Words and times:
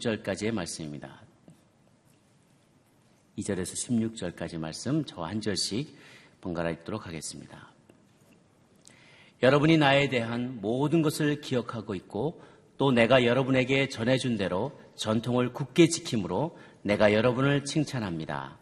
16절까지의 0.00 0.52
말씀입니다. 0.52 1.20
2절에서 3.38 4.14
16절까지 4.14 4.58
말씀 4.58 5.04
저 5.04 5.24
한 5.24 5.40
절씩 5.40 5.94
번갈아 6.40 6.70
읽도록 6.70 7.06
하겠습니다. 7.06 7.70
여러분이 9.42 9.78
나에 9.78 10.08
대한 10.08 10.60
모든 10.60 11.02
것을 11.02 11.40
기억하고 11.40 11.94
있고 11.94 12.42
또 12.76 12.92
내가 12.92 13.24
여러분에게 13.24 13.88
전해준 13.88 14.36
대로 14.36 14.72
전통을 14.96 15.52
굳게 15.52 15.88
지킴으로 15.88 16.58
내가 16.82 17.12
여러분을 17.12 17.64
칭찬합니다. 17.64 18.58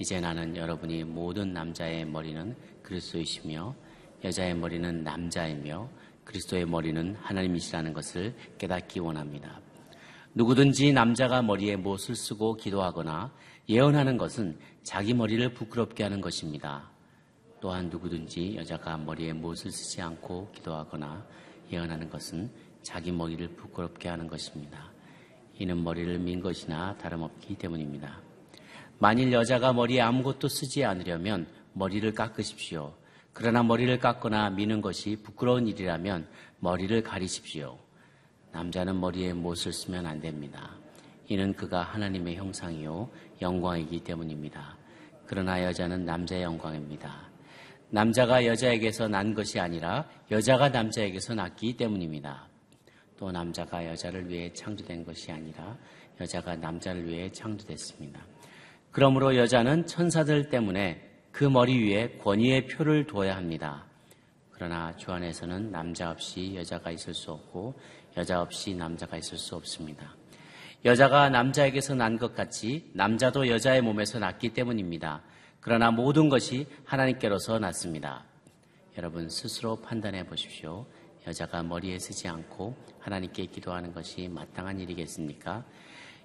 이제 0.00 0.20
나는 0.20 0.56
여러분이 0.56 1.04
모든 1.04 1.52
남자의 1.52 2.04
머리는 2.04 2.56
그리스도이시며 2.82 3.74
여자의 4.24 4.54
머리는 4.54 5.02
남자이며 5.02 5.88
그리스도의 6.24 6.66
머리는 6.66 7.16
하나님이시라는 7.16 7.92
것을 7.92 8.34
깨닫기 8.58 9.00
원합니다. 9.00 9.60
누구든지 10.34 10.92
남자가 10.92 11.42
머리에 11.42 11.76
못을 11.76 12.14
쓰고 12.14 12.56
기도하거나 12.56 13.32
예언하는 13.68 14.16
것은 14.16 14.58
자기 14.82 15.14
머리를 15.14 15.52
부끄럽게 15.54 16.02
하는 16.02 16.20
것입니다. 16.20 16.90
또한 17.60 17.88
누구든지 17.88 18.56
여자가 18.56 18.96
머리에 18.96 19.32
못을 19.32 19.70
쓰지 19.70 20.00
않고 20.00 20.52
기도하거나 20.52 21.26
예언하는 21.72 22.08
것은 22.08 22.50
자기 22.82 23.10
머리를 23.12 23.46
부끄럽게 23.56 24.08
하는 24.08 24.28
것입니다. 24.28 24.90
이는 25.58 25.82
머리를 25.82 26.18
민 26.18 26.40
것이나 26.40 26.96
다름없기 26.98 27.56
때문입니다. 27.56 28.20
만일 28.98 29.32
여자가 29.32 29.72
머리에 29.72 30.00
아무것도 30.00 30.48
쓰지 30.48 30.84
않으려면 30.84 31.46
머리를 31.72 32.12
깎으십시오. 32.14 32.94
그러나 33.32 33.62
머리를 33.62 33.98
깎거나 33.98 34.50
미는 34.50 34.80
것이 34.80 35.16
부끄러운 35.22 35.66
일이라면 35.66 36.28
머리를 36.60 37.02
가리십시오. 37.02 37.78
남자는 38.52 39.00
머리에 39.00 39.32
못을 39.32 39.72
쓰면 39.72 40.06
안 40.06 40.20
됩니다. 40.20 40.70
이는 41.28 41.54
그가 41.54 41.82
하나님의 41.82 42.36
형상이요 42.36 43.10
영광이기 43.42 44.00
때문입니다. 44.00 44.76
그러나 45.26 45.62
여자는 45.62 46.04
남자의 46.04 46.42
영광입니다. 46.42 47.28
남자가 47.90 48.44
여자에게서 48.46 49.08
난 49.08 49.34
것이 49.34 49.60
아니라 49.60 50.06
여자가 50.30 50.70
남자에게서 50.70 51.34
났기 51.34 51.76
때문입니다. 51.76 52.48
또 53.18 53.30
남자가 53.30 53.84
여자를 53.86 54.28
위해 54.28 54.52
창조된 54.52 55.04
것이 55.04 55.32
아니라 55.32 55.76
여자가 56.20 56.56
남자를 56.56 57.06
위해 57.06 57.30
창조됐습니다. 57.30 58.20
그러므로 58.90 59.36
여자는 59.36 59.86
천사들 59.86 60.48
때문에 60.48 61.08
그 61.30 61.44
머리 61.44 61.82
위에 61.82 62.18
권위의 62.18 62.66
표를 62.66 63.06
두어야 63.06 63.36
합니다. 63.36 63.84
그러나 64.50 64.96
주 64.96 65.12
안에서는 65.12 65.70
남자 65.70 66.10
없이 66.10 66.54
여자가 66.56 66.90
있을 66.90 67.14
수 67.14 67.30
없고 67.30 67.78
여자 68.18 68.42
없이 68.42 68.74
남자가 68.74 69.16
있을 69.16 69.38
수 69.38 69.54
없습니다. 69.54 70.12
여자가 70.84 71.30
남자에게서 71.30 71.94
난 71.94 72.18
것 72.18 72.34
같이 72.34 72.90
남자도 72.92 73.48
여자의 73.48 73.80
몸에서 73.80 74.18
났기 74.18 74.50
때문입니다. 74.50 75.22
그러나 75.60 75.92
모든 75.92 76.28
것이 76.28 76.66
하나님께로서 76.84 77.60
났습니다. 77.60 78.24
여러분 78.96 79.28
스스로 79.30 79.76
판단해 79.76 80.26
보십시오. 80.26 80.84
여자가 81.28 81.62
머리에 81.62 81.96
쓰지 82.00 82.26
않고 82.26 82.76
하나님께 82.98 83.46
기도하는 83.46 83.92
것이 83.92 84.28
마땅한 84.28 84.80
일이겠습니까? 84.80 85.64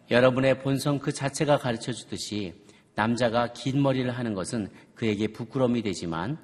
여러분의 0.09 0.61
본성 0.61 0.97
그 0.97 1.11
자체가 1.11 1.59
가르쳐 1.59 1.93
주듯이 1.93 2.55
남자가 2.95 3.53
긴 3.53 3.83
머리를 3.83 4.09
하는 4.09 4.33
것은 4.33 4.71
그에게 4.95 5.27
부끄러움이 5.27 5.83
되지만 5.83 6.39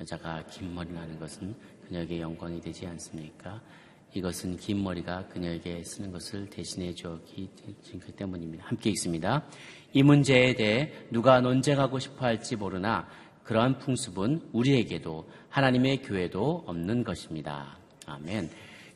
여자가 0.00 0.46
긴 0.46 0.74
머리를 0.74 0.98
하는 0.98 1.20
것은 1.20 1.54
그녀에게 1.86 2.20
영광이 2.20 2.60
되지 2.60 2.86
않습니까? 2.88 3.60
이것은 4.14 4.56
긴 4.56 4.82
머리가 4.82 5.26
그녀에게 5.28 5.84
쓰는 5.84 6.10
것을 6.10 6.48
대신해 6.50 6.94
주었기 6.94 7.48
때문입니다. 8.16 8.64
함께 8.66 8.90
있습니다. 8.90 9.44
이 9.92 10.02
문제에 10.02 10.54
대해 10.54 10.92
누가 11.10 11.40
논쟁하고 11.40 11.98
싶어 11.98 12.26
할지 12.26 12.56
모르나 12.56 13.08
그러한 13.44 13.78
풍습은 13.78 14.50
우리에게도 14.52 15.28
하나님의 15.48 16.02
교회도 16.02 16.64
없는 16.66 17.04
것입니다. 17.04 17.78
아멘. 18.06 18.50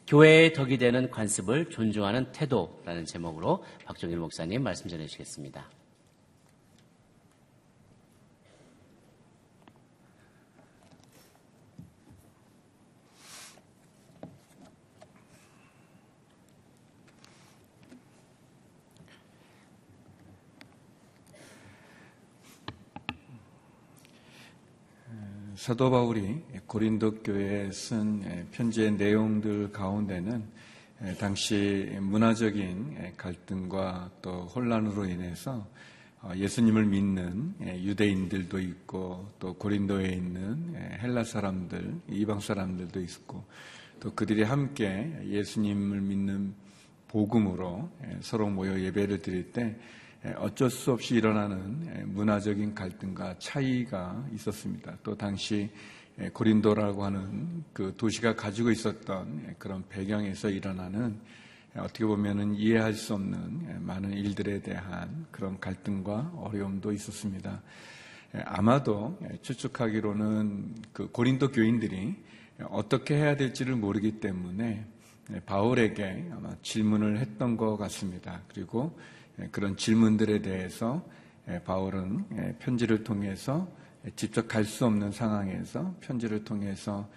교회의 0.06 0.52
덕이 0.52 0.78
되는 0.78 1.10
관습을 1.10 1.70
존중하는 1.70 2.30
태도라는 2.32 3.06
제목으로 3.06 3.64
박종일 3.84 4.18
목사님 4.18 4.62
말씀 4.62 4.88
전해 4.88 5.06
주시겠습니다. 5.06 5.73
사도 25.64 25.90
바울이 25.90 26.42
고린도 26.66 27.22
교회에 27.22 27.70
쓴 27.72 28.46
편지의 28.52 28.92
내용들 28.96 29.72
가운데는 29.72 30.44
당시 31.18 31.88
문화적인 32.02 33.14
갈등과 33.16 34.10
또 34.20 34.42
혼란으로 34.42 35.06
인해서 35.06 35.66
어, 36.20 36.32
예수님을 36.36 36.84
믿는 36.84 37.54
유대인들도 37.82 38.58
있고 38.58 39.26
또 39.38 39.54
고린도에 39.54 40.10
있는 40.10 40.98
헬라 41.00 41.24
사람들, 41.24 41.94
이방 42.10 42.40
사람들도 42.40 43.00
있고 43.00 43.42
또 44.00 44.12
그들이 44.12 44.42
함께 44.42 45.18
예수님을 45.24 46.02
믿는 46.02 46.52
복음으로 47.08 47.88
서로 48.20 48.50
모여 48.50 48.78
예배를 48.78 49.22
드릴 49.22 49.50
때 49.50 49.74
어쩔 50.36 50.70
수 50.70 50.92
없이 50.92 51.16
일어나는 51.16 52.12
문화적인 52.14 52.74
갈등과 52.74 53.38
차이가 53.38 54.24
있었습니다. 54.32 54.96
또 55.02 55.14
당시 55.14 55.70
고린도라고 56.32 57.04
하는 57.04 57.64
그 57.74 57.92
도시가 57.96 58.34
가지고 58.34 58.70
있었던 58.70 59.56
그런 59.58 59.84
배경에서 59.88 60.48
일어나는 60.48 61.20
어떻게 61.76 62.06
보면 62.06 62.54
이해할 62.54 62.94
수 62.94 63.14
없는 63.14 63.84
많은 63.84 64.12
일들에 64.12 64.62
대한 64.62 65.26
그런 65.30 65.58
갈등과 65.60 66.32
어려움도 66.36 66.92
있었습니다. 66.92 67.60
아마도 68.46 69.18
추측하기로는 69.42 70.74
그 70.92 71.10
고린도 71.10 71.50
교인들이 71.50 72.16
어떻게 72.70 73.16
해야 73.16 73.36
될지를 73.36 73.76
모르기 73.76 74.20
때문에 74.20 74.86
바울에게 75.44 76.30
아마 76.32 76.54
질문을 76.62 77.18
했던 77.18 77.56
것 77.56 77.76
같습니다. 77.76 78.40
그리고 78.48 78.96
예, 78.96 79.23
그런 79.50 79.76
질문들에 79.76 80.42
대해서 80.42 81.04
예, 81.48 81.60
바울은 81.62 82.24
예, 82.32 82.56
편지를 82.58 83.04
통해서 83.04 83.68
직접 84.16 84.48
갈 84.48 84.64
수 84.64 84.84
없는 84.86 85.12
상황에서 85.12 85.94
편지를 86.00 86.44
통해서 86.44 87.08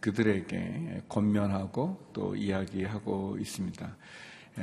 그들에게 0.00 1.02
권면하고 1.08 2.10
또 2.12 2.36
이야기하고 2.36 3.38
있습니다. 3.38 3.96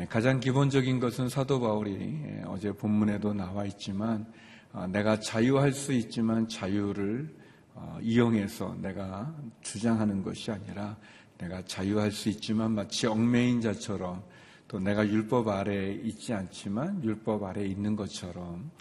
가장 0.10 0.40
기본적인 0.40 1.00
것은 1.00 1.30
사도 1.30 1.60
바울이 1.60 2.18
어제 2.46 2.72
본문에도 2.72 3.34
나와 3.34 3.66
있지만 3.66 4.26
어, 4.74 4.88
내가 4.88 5.20
자유할 5.20 5.74
수 5.74 5.92
있지만 5.92 6.48
자유를 6.48 7.30
어, 7.74 8.00
이용해서 8.02 8.78
내가 8.82 9.36
주장하는 9.62 10.24
것이 10.24 10.50
아니라 10.50 10.96
내가 11.38 11.62
자유할 11.66 12.12
수 12.12 12.30
있지만 12.30 12.72
마치 12.72 13.06
얽매인 13.06 13.60
자처럼 13.60 14.24
또 14.72 14.80
내가 14.80 15.06
율법 15.06 15.50
아래에 15.50 16.00
있지 16.02 16.34
않지만 16.34 17.04
율법 17.04 17.44
아래에 17.44 17.66
있는 17.66 17.98
것처럼 17.98 18.72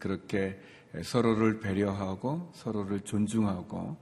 그렇게 0.00 0.58
서로를 1.04 1.60
배려하고 1.60 2.50
서로를 2.54 3.02
존중하고 3.02 3.96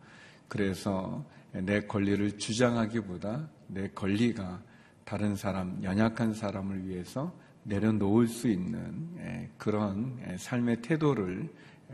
그래서 0.49 1.23
내 1.53 1.83
권리를 1.83 2.39
주장하기보다 2.39 3.51
내 3.67 3.91
권리가 3.91 4.63
다른 5.05 5.37
사람, 5.37 5.79
연약한 5.83 6.33
사람을 6.33 6.89
위해서 6.89 7.31
내려놓을 7.65 8.29
수 8.29 8.49
있는 8.49 9.53
그런 9.59 10.19
삶의 10.39 10.81
태도를 10.81 11.51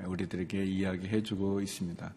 우리들에게 0.06 0.64
이야기해 0.64 1.20
주고 1.24 1.60
있습니다. 1.60 2.14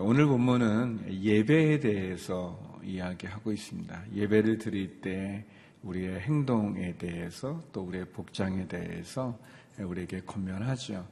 오늘 0.00 0.26
본문은 0.26 1.22
예배에 1.22 1.80
대해서 1.80 2.78
이야기하고 2.84 3.52
있습니다. 3.52 4.02
예배를 4.14 4.58
드릴 4.58 5.00
때 5.00 5.46
우리의 5.82 6.20
행동에 6.20 6.96
대해서 6.96 7.60
또 7.72 7.82
우리의 7.82 8.06
복장에 8.06 8.66
대해서 8.66 9.38
우리에게 9.78 10.20
권면하죠. 10.22 11.06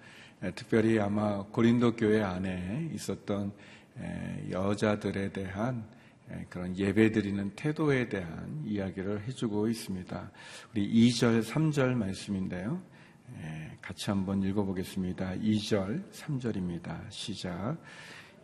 특별히 0.54 0.98
아마 0.98 1.42
고린도 1.44 1.96
교회 1.96 2.22
안에 2.22 2.90
있었던 2.92 3.52
여자들에 4.50 5.32
대한 5.32 5.84
그런 6.50 6.76
예배 6.76 7.12
드리는 7.12 7.50
태도에 7.54 8.08
대한 8.08 8.62
이야기를 8.64 9.22
해주고 9.28 9.68
있습니다. 9.68 10.30
우리 10.72 11.08
2절, 11.08 11.44
3절 11.44 11.94
말씀인데요. 11.94 12.82
같이 13.80 14.10
한번 14.10 14.42
읽어보겠습니다. 14.42 15.36
2절, 15.36 16.10
3절입니다. 16.10 17.10
시작. 17.10 17.76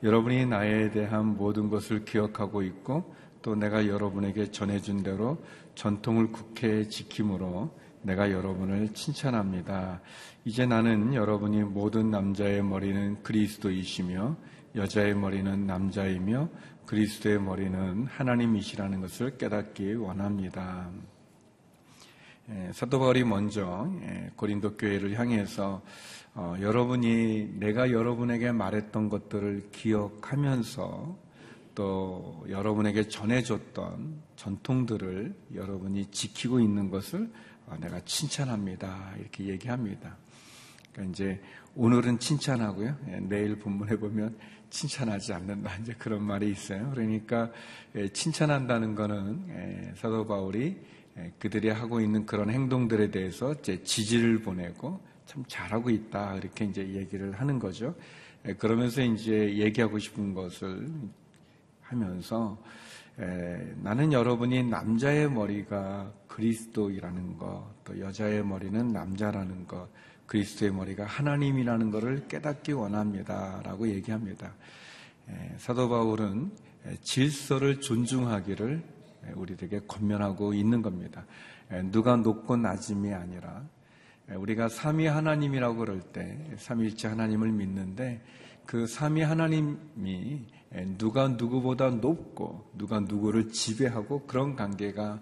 여러분이 0.03 0.47
나에 0.47 0.91
대한 0.91 1.37
모든 1.37 1.69
것을 1.69 2.05
기억하고 2.05 2.63
있고 2.63 3.15
또 3.43 3.57
내가 3.57 3.87
여러분에게 3.87 4.53
전해준 4.53 5.03
대로 5.03 5.45
전통을 5.75 6.33
국회에 6.33 6.89
지킴으로 6.89 7.71
내가 8.03 8.31
여러분을 8.31 8.93
칭찬합니다. 8.95 10.01
이제 10.45 10.67
나는 10.67 11.15
여러분이 11.15 11.63
모든 11.63 12.11
남자의 12.11 12.63
머리는 12.63 13.23
그리스도이시며 13.23 14.37
여자의 14.75 15.15
머리는 15.15 15.67
남자이며 15.67 16.49
그리스도의 16.87 17.41
머리는 17.41 18.07
하나님이시라는 18.07 19.01
것을 19.01 19.39
깨닫기 19.39 19.95
원합니다. 19.95 20.91
예, 22.51 22.71
사도 22.73 22.99
바울이 22.99 23.23
먼저 23.25 23.89
예, 24.03 24.31
고린도 24.35 24.77
교회를 24.77 25.19
향해서 25.19 25.81
어, 26.35 26.57
여러분이 26.61 27.59
내가 27.59 27.93
여러분에게 27.93 28.53
말했던 28.53 29.11
것들을 29.11 29.71
기억하면서 29.71 31.17
또 31.75 32.45
여러분에게 32.49 33.09
전해줬던 33.09 34.23
전통들을 34.37 35.35
여러분이 35.55 36.11
지키고 36.11 36.61
있는 36.61 36.91
것을 36.91 37.31
어, 37.67 37.77
내가 37.81 38.01
칭찬합니다. 38.05 39.15
이렇게 39.19 39.45
얘기합니다. 39.45 40.17
그러니까 40.93 41.13
이제 41.13 41.41
오늘은 41.75 42.19
칭찬하고요. 42.19 42.97
예, 43.09 43.21
내일 43.21 43.59
본문에 43.59 43.97
보면 43.97 44.37
칭찬하지 44.71 45.33
않는다. 45.33 45.77
이제 45.81 45.95
그런 45.99 46.23
말이 46.23 46.51
있어요. 46.51 46.91
그러니까 46.91 47.51
예, 47.95 48.09
칭찬한다는 48.09 48.95
거는 48.95 49.47
예, 49.51 49.95
사도 49.97 50.27
바울이 50.27 50.77
그들이 51.39 51.69
하고 51.69 52.01
있는 52.01 52.25
그런 52.25 52.51
행동들에 52.51 53.11
대해서 53.11 53.55
제 53.61 53.83
지지를 53.83 54.41
보내고 54.41 55.01
참 55.27 55.45
잘하고 55.47 55.91
있다. 55.91 56.37
이렇게 56.37 56.65
이제 56.65 56.89
얘기를 56.89 57.33
하는 57.33 57.59
거죠. 57.59 57.95
그러면서 58.59 59.03
이제 59.03 59.57
얘기하고 59.57 59.99
싶은 59.99 60.33
것을 60.33 60.89
하면서 61.93 62.59
에, 63.19 63.75
나는 63.83 64.12
여러분이 64.12 64.65
남자의 64.65 65.31
머리가 65.31 66.11
그리스도이라는 66.27 67.37
것, 67.37 67.65
또 67.85 68.00
여자의 68.00 68.44
머리는 68.44 68.89
남자라는 68.89 69.67
것, 69.67 69.89
그리스도의 70.27 70.73
머리가 70.73 71.05
하나님이라는 71.05 71.91
것을 71.91 72.27
깨닫기 72.27 72.73
원합니다라고 72.73 73.89
얘기합니다. 73.89 74.55
에, 75.29 75.55
사도 75.59 75.89
바울은 75.89 76.50
질서를 77.03 77.81
존중하기를 77.81 78.83
우리에게 79.35 79.81
권면하고 79.87 80.55
있는 80.55 80.81
겁니다. 80.81 81.27
에, 81.71 81.83
누가 81.83 82.17
높고 82.17 82.56
낮음이 82.56 83.12
아니라 83.12 83.62
우리가 84.35 84.69
삼위 84.71 85.06
하나님이라고 85.06 85.77
그럴 85.77 86.00
때 86.00 86.38
삼위일체 86.56 87.09
하나님을 87.09 87.53
믿는데 87.53 88.23
그 88.65 88.87
삼위 88.87 89.21
하나님이 89.21 90.47
누가 90.97 91.29
누구보다 91.29 91.91
높고 91.91 92.71
누가 92.77 93.01
누구를 93.01 93.51
지배하고 93.51 94.27
그런 94.27 94.57
관계가 94.57 95.21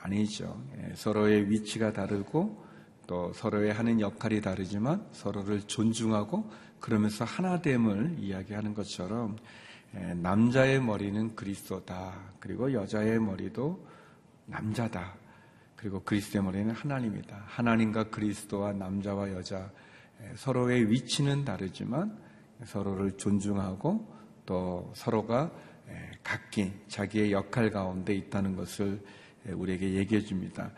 아니죠. 0.00 0.60
예, 0.78 0.94
서로의 0.94 1.50
위치가 1.50 1.92
다르고 1.92 2.64
또 3.06 3.32
서로의 3.32 3.72
하는 3.72 4.00
역할이 4.00 4.40
다르지만 4.40 5.06
서로를 5.12 5.62
존중하고 5.62 6.50
그러면서 6.80 7.24
하나됨을 7.24 8.16
이야기하는 8.18 8.74
것처럼 8.74 9.36
예, 9.94 10.14
남자의 10.14 10.82
머리는 10.82 11.34
그리스도다. 11.34 12.34
그리고 12.40 12.72
여자의 12.72 13.20
머리도 13.20 13.86
남자다. 14.46 15.14
그리고 15.76 16.00
그리스도의 16.02 16.42
머리는 16.42 16.70
하나님이다. 16.72 17.44
하나님과 17.46 18.10
그리스도와 18.10 18.72
남자와 18.72 19.30
여자 19.32 19.70
예, 20.22 20.32
서로의 20.34 20.90
위치는 20.90 21.44
다르지만 21.44 22.18
서로를 22.64 23.16
존중하고 23.16 24.17
또 24.48 24.90
서로가 24.94 25.52
각기 26.22 26.72
자기의 26.88 27.32
역할 27.32 27.70
가운데 27.70 28.14
있다는 28.14 28.56
것을 28.56 28.98
우리에게 29.46 29.92
얘기해 29.92 30.22
줍니다. 30.22 30.72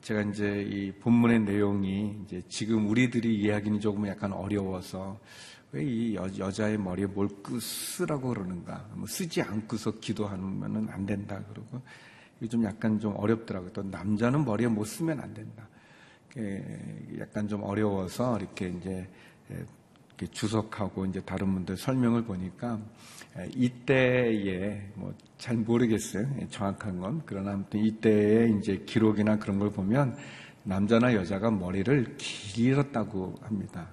제가 0.00 0.22
이제 0.22 0.62
이 0.62 0.90
본문의 0.90 1.40
내용이 1.40 2.22
이제 2.24 2.42
지금 2.48 2.88
우리들이 2.88 3.36
이해하기는 3.38 3.78
조금 3.78 4.08
약간 4.08 4.32
어려워서 4.32 5.20
왜 5.70 5.84
이 5.84 6.16
여자의 6.16 6.76
머리에 6.78 7.06
뭘 7.06 7.28
쓰라고 7.60 8.30
그러는가? 8.30 8.84
뭐 8.94 9.06
쓰지 9.06 9.40
않고서 9.42 9.98
기도하면은 10.00 10.88
안 10.88 11.06
된다 11.06 11.40
그러고 11.48 11.82
좀 12.50 12.64
약간 12.64 12.98
좀 12.98 13.14
어렵더라고요. 13.16 13.72
또 13.72 13.82
남자는 13.84 14.44
머리에 14.44 14.66
못 14.66 14.84
쓰면 14.84 15.20
안 15.20 15.32
된다. 15.34 15.68
약간 17.20 17.46
좀 17.46 17.62
어려워서 17.62 18.38
이렇게 18.38 18.68
이제 18.68 19.08
주석하고 20.30 21.06
이제 21.06 21.20
다른 21.20 21.52
분들 21.54 21.76
설명을 21.76 22.24
보니까 22.24 22.78
이때에 23.54 24.90
뭐 24.94 25.14
잘 25.44 25.58
모르겠어요 25.58 26.26
정확한 26.48 27.00
건 27.00 27.20
그러나 27.26 27.52
아무튼 27.52 27.84
이때에 27.84 28.48
이제 28.58 28.82
기록이나 28.86 29.38
그런 29.38 29.58
걸 29.58 29.70
보면 29.70 30.16
남자나 30.62 31.12
여자가 31.12 31.50
머리를 31.50 32.16
길었다고 32.16 33.34
합니다. 33.42 33.90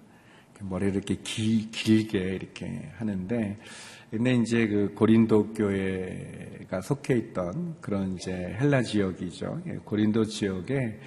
머리를 0.62 0.95
이렇게 0.95 1.15
길, 1.15 1.69
길게 1.71 2.19
이렇게 2.35 2.89
하는데 2.95 3.57
근데 4.12 4.33
이제 4.35 4.65
그 4.65 4.94
고린도 4.95 5.53
교회가 5.53 6.79
속해 6.79 7.18
있던 7.18 7.75
그런 7.81 8.15
이제 8.15 8.31
헬라 8.31 8.83
지역이죠. 8.83 9.63
예, 9.68 9.71
고린도 9.83 10.23
지역에 10.23 11.01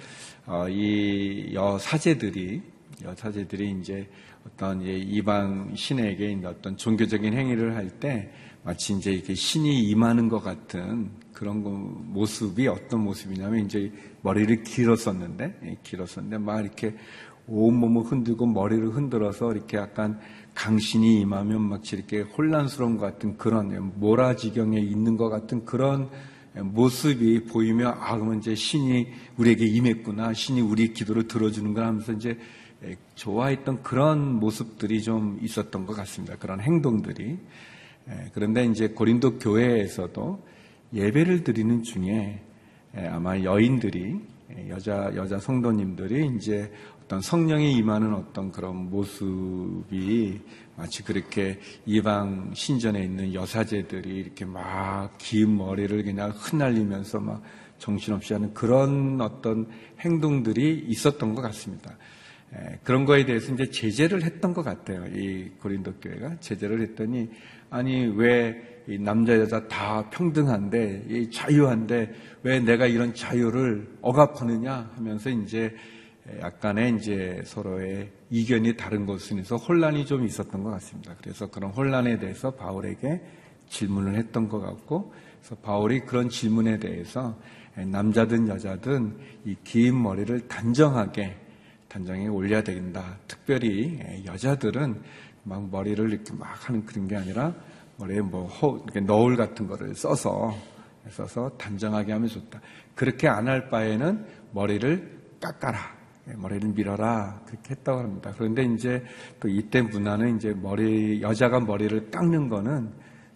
어, 0.45 0.69
이 0.69 1.55
여사제들이 1.55 2.61
여사제들이 3.03 3.71
이제 3.79 4.07
어떤 4.45 4.81
이방 4.81 5.73
신에게 5.75 6.39
어떤 6.45 6.77
종교적인 6.77 7.33
행위를 7.33 7.75
할 7.75 7.89
때 7.99 8.31
마치 8.65 8.93
이제 8.93 9.11
이렇게 9.11 9.35
신이 9.35 9.83
임하는 9.89 10.27
것 10.27 10.39
같은 10.43 11.11
그런 11.33 11.61
모습이 12.11 12.67
어떤 12.67 13.01
모습이냐면 13.01 13.65
이제 13.65 13.91
머리를 14.23 14.63
길었었는데 14.63 15.59
예, 15.65 15.77
길었었는데 15.83 16.39
막 16.39 16.61
이렇게 16.61 16.95
온몸을 17.47 18.05
흔들고 18.05 18.47
머리를 18.47 18.89
흔들어서 18.89 19.51
이렇게 19.51 19.77
약간 19.77 20.19
강신이 20.55 21.21
임하면 21.21 21.61
막 21.61 21.93
이렇게 21.93 22.21
혼란스러운 22.21 22.97
것 22.97 23.05
같은 23.05 23.37
그런 23.37 23.93
모라지경에 23.99 24.79
있는 24.79 25.15
것 25.15 25.29
같은 25.29 25.63
그런 25.65 26.09
모습이 26.55 27.43
보이며 27.43 27.89
아 27.99 28.15
그러면 28.15 28.39
이제 28.39 28.55
신이 28.55 29.07
우리에게 29.37 29.63
임했구나 29.67 30.33
신이 30.33 30.61
우리 30.61 30.91
기도를 30.91 31.27
들어주는 31.27 31.71
거 31.75 31.83
하면서 31.83 32.13
이제 32.13 32.29
예, 32.29 32.35
좋아했던 33.15 33.83
그런 33.83 34.35
모습들이 34.39 35.01
좀 35.01 35.39
있었던 35.41 35.85
것 35.85 35.93
같습니다. 35.95 36.35
그런 36.37 36.59
행동들이. 36.59 37.37
예, 38.09 38.31
그런데 38.33 38.65
이제 38.65 38.89
고린도 38.89 39.39
교회에서도 39.39 40.43
예배를 40.93 41.43
드리는 41.43 41.83
중에 41.83 42.41
예, 42.97 43.07
아마 43.07 43.39
여인들이 43.39 44.19
여자 44.69 45.11
여자 45.15 45.39
성도님들이 45.39 46.31
이제 46.37 46.71
어떤 47.03 47.21
성령이 47.21 47.73
임하는 47.73 48.13
어떤 48.13 48.51
그런 48.51 48.89
모습이 48.89 50.39
마치 50.75 51.03
그렇게 51.03 51.59
이방 51.85 52.51
신전에 52.53 53.03
있는 53.03 53.33
여사제들이 53.33 54.09
이렇게 54.09 54.45
막 54.45 55.17
긴 55.17 55.57
머리를 55.57 56.03
그냥 56.03 56.31
흩날리면서 56.35 57.19
막 57.19 57.41
정신없이 57.79 58.33
하는 58.33 58.53
그런 58.53 59.19
어떤 59.21 59.67
행동들이 59.99 60.85
있었던 60.87 61.35
것 61.35 61.41
같습니다. 61.41 61.95
예, 62.55 62.79
그런 62.83 63.05
거에 63.05 63.25
대해서 63.25 63.53
이제 63.53 63.69
제재를 63.69 64.23
했던 64.23 64.53
것 64.53 64.63
같아요. 64.63 65.05
이 65.07 65.49
고린도 65.61 65.95
교회가 65.95 66.39
제재를 66.39 66.81
했더니 66.81 67.29
아니 67.69 68.05
왜 68.05 68.83
남자 68.99 69.37
여자 69.37 69.67
다 69.67 70.09
평등한데 70.11 71.29
자유한데 71.31 72.13
왜 72.43 72.59
내가 72.59 72.85
이런 72.85 73.13
자유를 73.13 73.97
억압하느냐 74.01 74.91
하면서 74.95 75.29
이제 75.29 75.75
약간의 76.39 76.95
이제 76.97 77.41
서로의 77.45 78.11
이견이 78.29 78.77
다른 78.77 79.05
것은서 79.05 79.57
혼란이 79.57 80.05
좀 80.05 80.25
있었던 80.25 80.63
것 80.63 80.71
같습니다. 80.71 81.15
그래서 81.21 81.47
그런 81.47 81.71
혼란에 81.71 82.17
대해서 82.17 82.51
바울에게 82.51 83.21
질문을 83.69 84.15
했던 84.15 84.47
것 84.49 84.59
같고, 84.59 85.13
그래서 85.39 85.55
바울이 85.61 86.01
그런 86.01 86.29
질문에 86.29 86.79
대해서 86.79 87.39
남자든 87.75 88.47
여자든 88.47 89.17
이 89.45 89.55
긴 89.63 90.01
머리를 90.01 90.47
단정하게 90.47 91.35
단정에 91.95 92.27
올려야 92.27 92.61
된다. 92.61 93.17
특별히 93.25 94.01
여자들은 94.25 95.01
막 95.43 95.69
머리를 95.69 96.11
이렇게 96.11 96.33
막 96.33 96.67
하는 96.67 96.85
그런 96.85 97.07
게 97.07 97.15
아니라 97.15 97.53
머리에 97.97 98.19
뭐 98.19 98.47
호, 98.47 98.81
이렇게 98.83 98.99
너울 98.99 99.37
같은 99.37 99.65
거를 99.65 99.95
써서 99.95 100.53
써서 101.09 101.49
단정하게 101.57 102.11
하면 102.11 102.27
좋다. 102.27 102.59
그렇게 102.95 103.29
안 103.29 103.47
할 103.47 103.69
바에는 103.69 104.25
머리를 104.51 105.37
깎아라. 105.39 105.79
머리를 106.35 106.67
밀어라. 106.73 107.41
그렇게 107.45 107.75
했다고 107.75 107.99
합니다. 107.99 108.33
그런데 108.35 108.65
이제 108.65 109.01
또 109.39 109.47
이때 109.47 109.81
문화는 109.81 110.35
이제 110.35 110.53
머리, 110.53 111.21
여자가 111.21 111.61
머리를 111.61 112.11
깎는 112.11 112.49
거는 112.49 112.91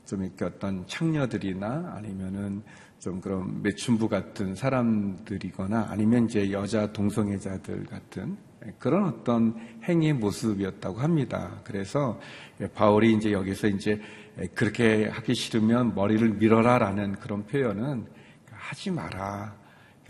좀 0.05 0.23
이렇게 0.23 0.43
어떤 0.43 0.85
창녀들이나 0.85 1.93
아니면은 1.95 2.61
좀 2.97 3.21
그런 3.21 3.61
매춘부 3.61 4.09
같은 4.09 4.53
사람들이거나 4.53 5.87
아니면 5.89 6.25
이제 6.25 6.51
여자 6.51 6.91
동성애자들 6.91 7.85
같은 7.85 8.48
그런 8.77 9.05
어떤 9.05 9.55
행위의 9.83 10.13
모습이었다고 10.13 10.99
합니다. 10.99 11.61
그래서 11.63 12.19
바울이 12.75 13.13
이제 13.13 13.31
여기서 13.31 13.67
이제 13.67 14.01
그렇게 14.53 15.07
하기 15.07 15.33
싫으면 15.33 15.95
머리를 15.95 16.27
밀어라라는 16.29 17.15
그런 17.15 17.45
표현은 17.45 18.05
하지 18.51 18.91
마라. 18.91 19.55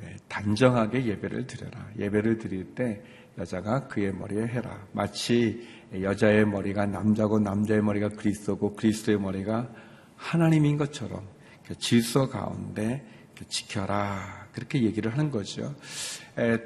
예, 0.02 0.16
단정하게 0.28 1.06
예배를 1.06 1.46
드려라. 1.46 1.88
예배를 1.98 2.38
드릴 2.38 2.74
때 2.74 3.02
여자가 3.38 3.88
그의 3.88 4.14
머리에 4.14 4.48
해라. 4.48 4.86
마치 4.94 5.68
여자의 5.94 6.46
머리가 6.46 6.86
남자고 6.86 7.40
남자의 7.40 7.82
머리가 7.82 8.10
그리스도고 8.10 8.76
그리스도의 8.76 9.20
머리가 9.20 9.70
하나님인 10.16 10.78
것처럼 10.78 11.28
그 11.68 11.78
질서 11.78 12.30
가운데 12.30 13.06
지켜라. 13.48 14.48
그렇게 14.52 14.84
얘기를 14.84 15.12
하는 15.12 15.32
거죠. 15.32 15.76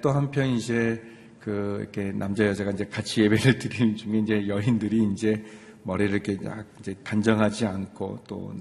또 0.01 0.11
한편 0.11 0.47
이제 0.47 1.03
그 1.43 1.79
이렇게 1.81 2.13
남자 2.13 2.47
여자가 2.47 2.71
이제 2.71 2.85
같이 2.85 3.21
예배를 3.21 3.59
드리는 3.59 3.97
중에 3.97 4.19
이제 4.19 4.47
여인들이 4.47 5.11
이제 5.11 5.43
머리를 5.83 6.11
이렇게 6.11 6.37
이제 6.79 6.95
단정하지 7.03 7.65
않고 7.65 8.23
또 8.25 8.53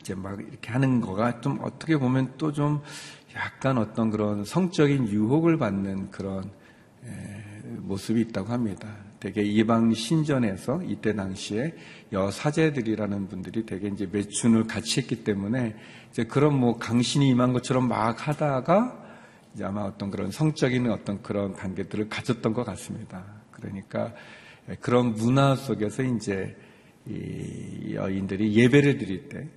이제 0.00 0.14
막 0.14 0.38
이렇게 0.40 0.70
하는 0.70 1.00
거가 1.00 1.40
좀 1.40 1.58
어떻게 1.62 1.96
보면 1.96 2.34
또 2.38 2.52
좀 2.52 2.80
약간 3.34 3.78
어떤 3.78 4.10
그런 4.10 4.44
성적인 4.44 5.08
유혹을 5.08 5.58
받는 5.58 6.10
그런 6.10 6.50
모습이 7.80 8.20
있다고 8.22 8.48
합니다. 8.52 8.88
되게 9.18 9.42
이방 9.42 9.92
신전에서 9.92 10.82
이때 10.84 11.14
당시에 11.14 11.74
여사제들이라는 12.12 13.28
분들이 13.28 13.66
되게 13.66 13.88
이제 13.88 14.08
매춘을 14.10 14.68
같이 14.68 15.00
했기 15.00 15.24
때문에 15.24 15.74
이제 16.10 16.24
그런 16.24 16.54
뭐 16.54 16.78
강신이 16.78 17.28
임한 17.30 17.52
것처럼 17.52 17.88
막 17.88 18.28
하다가 18.28 19.05
아마 19.62 19.82
어떤 19.82 20.10
그런 20.10 20.30
성적인 20.30 20.90
어떤 20.90 21.22
그런 21.22 21.52
관계들을 21.52 22.08
가졌던 22.08 22.52
것 22.52 22.64
같습니다. 22.64 23.24
그러니까 23.50 24.12
그런 24.80 25.14
문화 25.14 25.54
속에서 25.54 26.02
이제 26.02 26.56
이 27.08 27.94
여인들이 27.94 28.54
예배를 28.54 28.98
드릴 28.98 29.28
때 29.28 29.48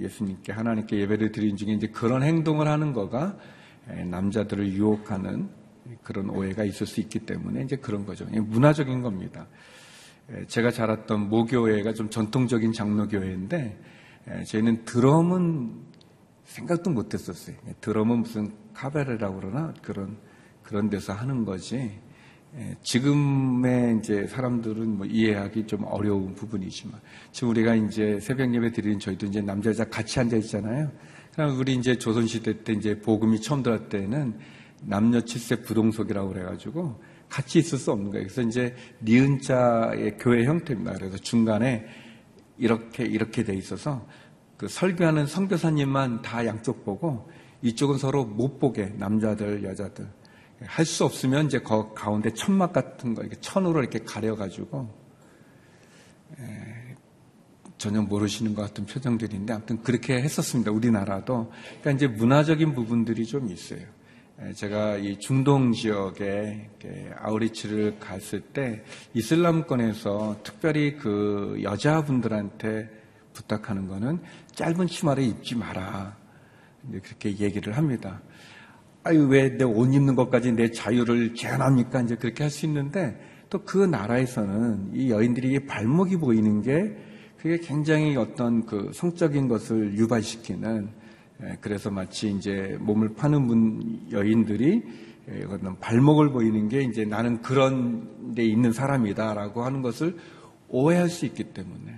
예수님께 0.00 0.52
하나님께 0.52 0.98
예배를 0.98 1.30
드린 1.32 1.56
중에 1.56 1.72
이제 1.72 1.86
그런 1.86 2.22
행동을 2.22 2.66
하는 2.66 2.92
거가 2.92 3.38
남자들을 3.86 4.72
유혹하는 4.72 5.48
그런 6.02 6.30
오해가 6.30 6.64
있을 6.64 6.84
수 6.86 7.00
있기 7.00 7.20
때문에 7.20 7.62
이제 7.62 7.76
그런 7.76 8.04
거죠. 8.04 8.26
문화적인 8.26 9.02
겁니다. 9.02 9.46
제가 10.48 10.72
자랐던 10.72 11.28
모교회가 11.28 11.92
좀 11.92 12.10
전통적인 12.10 12.72
장로교회인데 12.72 13.78
저희는 14.48 14.84
드럼은 14.84 15.86
생각도 16.46 16.90
못 16.90 17.12
했었어요. 17.12 17.56
드럼은 17.80 18.20
무슨 18.20 18.52
카베레라고 18.72 19.40
그러나 19.40 19.74
그런 19.82 20.16
그런 20.62 20.88
데서 20.88 21.12
하는 21.12 21.44
거지. 21.44 21.98
예, 22.58 22.76
지금의 22.82 23.98
이제 23.98 24.26
사람들은 24.26 24.96
뭐 24.96 25.06
이해하기 25.06 25.66
좀 25.66 25.84
어려운 25.84 26.34
부분이지만 26.34 26.98
지금 27.30 27.50
우리가 27.50 27.74
이제 27.74 28.18
새벽 28.20 28.54
예배 28.54 28.72
드리는 28.72 28.98
저희도 28.98 29.26
이제 29.26 29.42
남자 29.42 29.70
여자 29.70 29.84
같이 29.84 30.18
앉아 30.20 30.36
있잖아요. 30.36 30.90
그럼 31.34 31.58
우리 31.58 31.74
이제 31.74 31.98
조선 31.98 32.26
시대 32.26 32.64
때 32.64 32.72
이제 32.72 32.98
복음이 32.98 33.40
처음 33.42 33.62
들어왔 33.62 33.88
때는 33.88 34.38
남녀 34.82 35.20
칠세 35.20 35.62
부동석이라고 35.62 36.28
그래가지고 36.28 37.02
같이 37.28 37.58
있을 37.58 37.78
수 37.78 37.92
없는 37.92 38.10
거예요. 38.10 38.26
그래서 38.26 38.42
이제 38.42 38.74
니은자의 39.02 40.16
교회 40.18 40.44
형태입니다. 40.44 40.92
그래서 40.94 41.18
중간에 41.18 41.84
이렇게 42.56 43.04
이렇게 43.04 43.44
돼 43.44 43.54
있어서 43.54 44.06
그 44.56 44.68
설교하는 44.68 45.26
선교사님만 45.26 46.22
다 46.22 46.46
양쪽 46.46 46.84
보고 46.84 47.28
이쪽은 47.62 47.98
서로 47.98 48.24
못 48.24 48.58
보게 48.58 48.86
남자들 48.96 49.64
여자들 49.64 50.08
할 50.64 50.86
수 50.86 51.04
없으면 51.04 51.46
이제 51.46 51.58
거 51.58 51.92
가운데 51.92 52.32
천막 52.32 52.72
같은 52.72 53.14
거 53.14 53.22
이렇게 53.22 53.36
천으로 53.40 53.80
이렇게 53.80 53.98
가려가지고 53.98 54.88
전혀 57.76 58.00
모르시는 58.00 58.54
것 58.54 58.62
같은 58.62 58.86
표정들인데 58.86 59.52
아무튼 59.52 59.82
그렇게 59.82 60.14
했었습니다. 60.14 60.70
우리나라도 60.70 61.52
그러니까 61.80 61.90
이제 61.90 62.06
문화적인 62.06 62.74
부분들이 62.74 63.26
좀 63.26 63.50
있어요. 63.50 63.80
제가 64.54 64.96
이 64.96 65.18
중동 65.18 65.72
지역에 65.72 66.70
아우리치를 67.18 67.98
갔을 67.98 68.40
때 68.40 68.82
이슬람권에서 69.12 70.40
특별히 70.42 70.96
그 70.96 71.58
여자분들한테 71.62 72.90
부탁하는 73.36 73.86
거는 73.86 74.18
짧은 74.54 74.86
치마를 74.86 75.22
입지 75.22 75.54
마라. 75.54 76.16
그렇게 76.90 77.36
얘기를 77.38 77.76
합니다. 77.76 78.22
아유, 79.04 79.26
왜 79.28 79.56
내 79.56 79.64
옷 79.64 79.92
입는 79.94 80.14
것까지 80.16 80.52
내 80.52 80.70
자유를 80.70 81.34
제한합니까? 81.34 82.00
이제 82.02 82.16
그렇게 82.16 82.42
할 82.44 82.50
수 82.50 82.66
있는데 82.66 83.20
또 83.50 83.60
그 83.64 83.78
나라에서는 83.78 84.90
이 84.94 85.10
여인들이 85.10 85.66
발목이 85.66 86.16
보이는 86.16 86.62
게 86.62 86.96
그게 87.36 87.58
굉장히 87.58 88.16
어떤 88.16 88.66
그 88.66 88.90
성적인 88.92 89.46
것을 89.48 89.96
유발시키는 89.96 90.88
예, 91.42 91.58
그래서 91.60 91.90
마치 91.90 92.30
이제 92.30 92.76
몸을 92.80 93.14
파는 93.14 93.46
분 93.46 94.00
여인들이 94.10 94.82
예, 95.28 95.46
발목을 95.80 96.30
보이는 96.30 96.68
게 96.68 96.82
이제 96.82 97.04
나는 97.04 97.42
그런 97.42 98.34
데 98.34 98.44
있는 98.44 98.72
사람이다라고 98.72 99.62
하는 99.64 99.82
것을 99.82 100.16
오해할 100.68 101.08
수 101.08 101.26
있기 101.26 101.44
때문에 101.44 101.95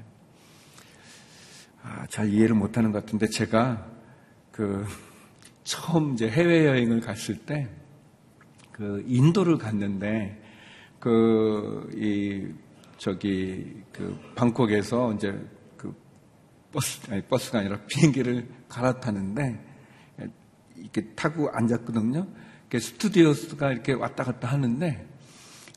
아, 1.91 2.07
잘 2.09 2.29
이해를 2.29 2.55
못하는 2.55 2.93
것 2.93 3.05
같은데 3.05 3.29
제가 3.29 3.87
그 4.53 4.85
처음 5.65 6.13
이제 6.15 6.29
해외 6.29 6.67
여행을 6.67 7.01
갔을 7.01 7.37
때, 7.39 7.69
그, 8.73 9.03
인도를 9.07 9.59
갔는데, 9.59 10.43
그, 10.99 11.91
이, 11.95 12.53
저기, 12.99 13.83
그, 13.93 14.19
방콕에서 14.35 15.15
이제 15.15 15.39
그, 15.77 15.95
버스, 16.73 17.01
아니, 17.11 17.23
버스가 17.23 17.61
아니라 17.61 17.81
비행기를 17.87 18.49
갈아타는데, 18.69 19.65
이렇게 20.77 21.07
타고 21.15 21.51
앉았거든요. 21.51 22.27
스튜어디스가 22.73 23.73
이렇게 23.73 23.93
왔다 23.93 24.25
갔다 24.25 24.49
하는데, 24.49 25.07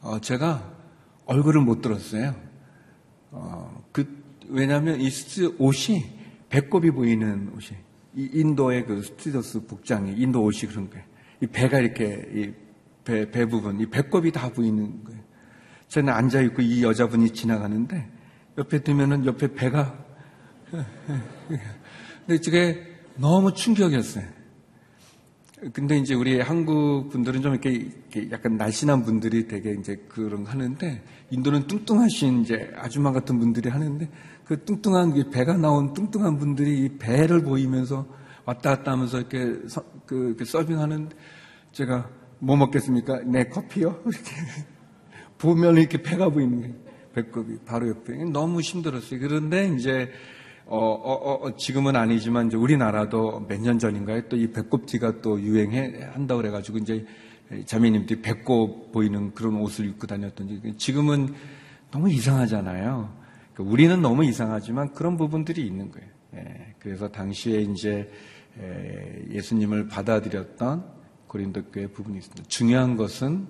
어, 0.02 0.20
제가 0.20 0.74
얼굴을 1.26 1.62
못 1.62 1.82
들었어요. 1.82 2.36
어, 3.32 3.84
그, 3.92 4.21
왜냐면 4.52 5.00
이 5.00 5.10
스튜어디스 5.10 5.54
옷이 5.58 6.06
배꼽이 6.50 6.92
보이는 6.92 7.50
옷이. 7.56 7.78
이 8.16 8.30
인도의 8.34 8.86
그 8.86 9.02
스튜어디스 9.02 9.66
복장이 9.66 10.14
인도 10.22 10.44
옷이 10.44 10.70
그런 10.70 10.90
거예요. 10.90 11.06
이 11.42 11.48
배가 11.48 11.80
이렇게 11.80 12.28
이 12.34 12.54
배, 13.06 13.32
배 13.32 13.46
부분, 13.46 13.80
이 13.80 13.86
배꼽이 13.86 14.32
다 14.32 14.50
보이는 14.50 15.04
거예요. 15.04 15.22
저는 15.88 16.14
앉아 16.14 16.42
있고 16.42 16.62
이 16.62 16.84
여자분이 16.84 17.32
지나가는데 17.32 18.10
옆에 18.58 18.80
두면은 18.84 19.26
옆에 19.26 19.54
배가 19.54 20.06
근데 22.28 22.42
저게 22.42 22.86
너무 23.16 23.54
충격이었어요. 23.54 24.26
근데 25.74 25.98
이제 25.98 26.16
우리 26.16 26.40
한국 26.40 27.10
분들은 27.10 27.42
좀 27.44 27.54
이렇게, 27.54 27.92
약간 28.32 28.58
날씬한 28.58 29.04
분들이 29.04 29.48
되게 29.48 29.74
이제 29.74 29.96
그런 30.08 30.44
거 30.44 30.50
하는데 30.50 31.04
인도는 31.30 31.68
뚱뚱하신 31.68 32.42
이제 32.42 32.72
아줌마 32.76 33.12
같은 33.12 33.38
분들이 33.38 33.70
하는데 33.70 34.10
그 34.44 34.64
뚱뚱한 34.66 35.30
배가 35.30 35.58
나온 35.58 35.94
뚱뚱한 35.94 36.38
분들이 36.38 36.86
이 36.86 36.98
배를 36.98 37.44
보이면서 37.44 38.08
왔다 38.46 38.76
갔다 38.76 38.94
하면서 38.94 39.20
이렇게, 39.20 39.68
서, 39.68 39.84
그, 40.08 40.30
이렇게 40.30 40.46
서빙하는 40.46 41.10
제가 41.72 42.10
뭐 42.40 42.56
먹겠습니까? 42.58 43.20
내 43.26 43.44
네, 43.44 43.50
커피요? 43.50 44.02
이렇게 44.06 44.32
보면 45.38 45.78
이렇게 45.78 46.02
배가 46.02 46.30
보이는. 46.30 46.92
배꼽이 47.14 47.58
바로 47.66 47.90
옆에 47.90 48.24
너무 48.26 48.62
힘들었어요. 48.62 49.20
그런데 49.20 49.68
이제 49.76 50.10
어, 50.74 50.78
어, 50.78 51.46
어, 51.46 51.56
지금은 51.58 51.98
아니지만 51.98 52.48
이제 52.48 52.56
우리나라도 52.56 53.46
몇 53.50 53.60
년 53.60 53.78
전인가요? 53.78 54.30
또 54.30 54.38
이 54.38 54.48
배꼽티가 54.52 55.20
또 55.22 55.40
유행해 55.42 56.02
한다 56.14 56.36
고 56.36 56.42
그래가지고 56.42 56.78
이제 56.78 57.06
자매님들이 57.66 58.22
배꼽 58.22 58.92
보이는 58.94 59.34
그런 59.34 59.56
옷을 59.58 59.86
입고 59.90 60.08
다녔던지 60.08 60.62
지금은 60.78 61.34
너무 61.92 62.10
이상하잖아요. 62.10 63.14
그러니까 63.54 63.74
우리는 63.74 64.02
너무 64.02 64.24
이상하지만 64.24 64.94
그런 64.94 65.18
부분들이 65.18 65.68
있는 65.68 65.92
거예요. 65.92 66.08
예, 66.36 66.74
그래서 66.80 67.10
당시에 67.10 67.62
이제 67.64 68.10
예 69.30 69.42
수님을 69.42 69.90
받아들였던 69.90 70.86
고린도 71.28 71.64
교회 71.66 71.88
부분이 71.88 72.18
있습니다. 72.20 72.44
중요한 72.48 72.96
것은 72.96 73.48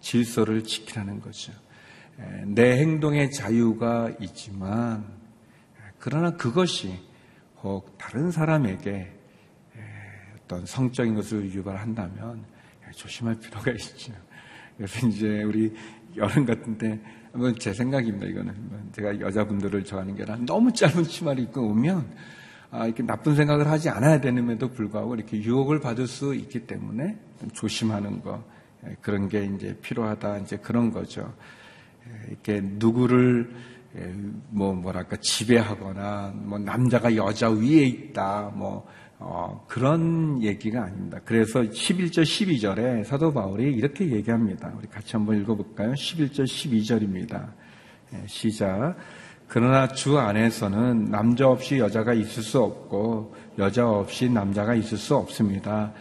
질서를 0.00 0.62
지키라는 0.62 1.20
거죠. 1.20 1.52
내 2.46 2.78
행동의 2.78 3.32
자유가 3.32 4.12
있지만 4.20 5.04
그러나 5.98 6.30
그것이 6.36 6.98
혹 7.62 7.96
다른 7.98 8.30
사람에게 8.30 9.12
어떤 10.36 10.64
성적인 10.64 11.14
것을 11.14 11.52
유발한다면 11.52 12.44
조심할 12.94 13.38
필요가 13.40 13.70
있죠. 13.74 14.12
그래서 14.76 15.06
이제 15.06 15.42
우리 15.42 15.74
여름 16.16 16.46
같은데 16.46 17.00
제 17.58 17.72
생각입니다. 17.72 18.26
이거는 18.26 18.54
제가 18.92 19.20
여자분들을 19.20 19.84
좋아하는 19.84 20.14
게 20.14 20.22
아니라 20.22 20.38
너무 20.46 20.72
짧은 20.72 21.04
치마를 21.04 21.44
입고 21.44 21.60
오면 21.62 22.06
아, 22.70 22.86
이렇게 22.86 23.02
나쁜 23.02 23.34
생각을 23.34 23.68
하지 23.68 23.88
않아야 23.88 24.20
되는데도 24.20 24.70
불구하고 24.70 25.14
이렇게 25.14 25.40
유혹을 25.40 25.80
받을 25.80 26.06
수 26.06 26.34
있기 26.34 26.66
때문에 26.66 27.18
조심하는 27.52 28.22
거 28.22 28.42
그런 29.00 29.28
게 29.28 29.44
이제 29.44 29.76
필요하다 29.80 30.38
이제 30.38 30.56
그런 30.56 30.92
거죠. 30.92 31.32
이렇게 32.28 32.60
누구를 32.62 33.50
뭐 34.50 34.72
뭐랄까 34.74 35.16
지배하거나 35.20 36.32
뭐 36.36 36.58
남자가 36.58 37.14
여자 37.16 37.48
위에 37.50 37.84
있다 37.84 38.52
뭐 38.54 38.86
어, 39.18 39.64
그런 39.66 40.42
얘기가 40.42 40.84
아닙니다. 40.84 41.18
그래서 41.24 41.60
11절, 41.62 42.22
12절에 42.22 43.04
사도 43.04 43.32
바울이 43.32 43.72
이렇게 43.72 44.10
얘기합니다. 44.12 44.70
우리 44.76 44.86
같이 44.88 45.12
한번 45.16 45.40
읽어볼까요? 45.40 45.92
11절, 45.92 46.44
12절입니다. 46.44 47.48
예, 48.12 48.26
시작. 48.26 48.96
그러나 49.48 49.88
주 49.88 50.18
안에서는 50.18 51.06
남자 51.06 51.48
없이 51.48 51.78
여자가 51.78 52.12
있을 52.12 52.42
수 52.42 52.60
없고 52.60 53.34
여자 53.58 53.88
없이 53.88 54.28
남자가 54.28 54.74
있을 54.74 54.98
수 54.98 55.16
없습니다. 55.16 55.92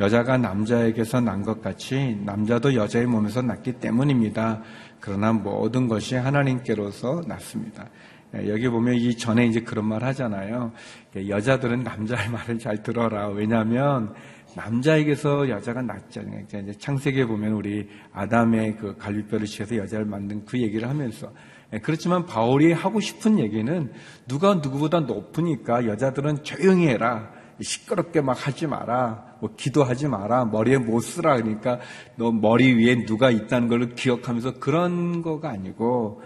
여자가 0.00 0.36
남자에게서 0.38 1.20
난 1.20 1.44
것 1.44 1.62
같이 1.62 2.18
남자도 2.24 2.74
여자의 2.74 3.06
몸에서 3.06 3.42
났기 3.42 3.74
때문입니다. 3.74 4.62
그러나 5.04 5.34
모든 5.34 5.86
것이 5.86 6.14
하나님께로서 6.14 7.20
났습니다. 7.28 7.90
예, 8.34 8.48
여기 8.48 8.70
보면 8.70 8.94
이 8.94 9.14
전에 9.14 9.44
이제 9.46 9.60
그런 9.60 9.84
말 9.84 10.02
하잖아요. 10.02 10.72
예, 11.14 11.28
여자들은 11.28 11.82
남자의 11.82 12.30
말을 12.30 12.58
잘 12.58 12.82
들어라. 12.82 13.28
왜냐하면 13.28 14.14
남자에게서 14.56 15.50
여자가 15.50 15.82
낫잖아요. 15.82 16.44
이제 16.46 16.72
창세기에 16.78 17.26
보면 17.26 17.52
우리 17.52 17.86
아담의 18.14 18.78
그 18.78 18.96
갈비뼈를 18.96 19.46
취해서 19.46 19.76
여자를 19.76 20.06
만든 20.06 20.42
그 20.46 20.58
얘기를 20.58 20.88
하면서 20.88 21.30
예, 21.74 21.80
그렇지만 21.80 22.24
바울이 22.24 22.72
하고 22.72 22.98
싶은 23.00 23.38
얘기는 23.38 23.92
누가 24.26 24.54
누구보다 24.54 25.00
높으니까 25.00 25.84
여자들은 25.84 26.44
조용히 26.44 26.88
해라. 26.88 27.30
시끄럽게 27.60 28.20
막 28.20 28.46
하지 28.46 28.66
마라. 28.66 29.36
뭐 29.40 29.50
기도하지 29.56 30.08
마라. 30.08 30.46
머리에 30.46 30.78
못 30.78 31.00
쓰라. 31.00 31.36
그러니까 31.36 31.80
너 32.16 32.32
머리 32.32 32.74
위에 32.74 33.04
누가 33.04 33.30
있다는 33.30 33.68
걸 33.68 33.94
기억하면서 33.94 34.58
그런 34.58 35.22
거가 35.22 35.50
아니고 35.50 36.22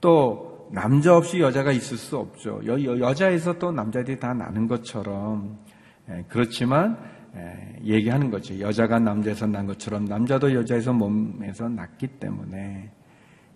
또 0.00 0.68
남자 0.70 1.16
없이 1.16 1.40
여자가 1.40 1.72
있을 1.72 1.96
수 1.96 2.18
없죠. 2.18 2.60
여, 2.66 3.14
자에서또 3.14 3.72
남자들이 3.72 4.18
다 4.18 4.34
나는 4.34 4.68
것처럼 4.68 5.58
예, 6.10 6.24
그렇지만 6.28 6.98
예, 7.36 7.78
얘기하는 7.84 8.30
거죠. 8.30 8.58
여자가 8.60 8.98
남자에서 8.98 9.46
난 9.46 9.66
것처럼 9.66 10.04
남자도 10.04 10.54
여자에서 10.54 10.92
몸에서 10.92 11.68
났기 11.68 12.06
때문에 12.18 12.90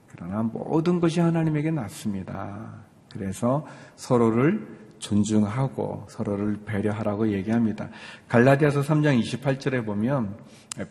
그러나 0.09 0.43
모든 0.43 1.01
것이 1.01 1.21
하나님에게 1.21 1.71
났습니다. 1.71 2.85
그래서 3.11 3.67
서로를 3.97 4.82
존중하고 5.03 6.07
서로를 6.09 6.61
배려하라고 6.65 7.33
얘기합니다. 7.33 7.91
갈라디아서 8.29 8.83
3장 8.83 9.21
28절에 9.21 9.85
보면 9.85 10.39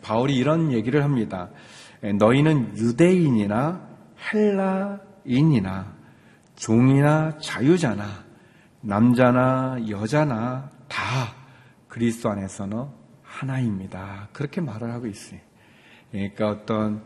바울이 0.02 0.36
이런 0.36 0.70
얘기를 0.70 1.02
합니다. 1.02 1.50
너희는 2.18 2.76
유대인이나 2.76 3.88
헬라인이나 4.32 5.94
종이나 6.56 7.38
자유자나 7.38 8.04
남자나 8.82 9.78
여자나 9.88 10.70
다 10.88 10.98
그리스도 11.88 12.30
안에서는 12.30 12.84
하나입니다. 13.22 14.28
그렇게 14.32 14.60
말을 14.60 14.92
하고 14.92 15.06
있어요. 15.06 15.40
그러니까 16.10 16.50
어떤 16.50 17.02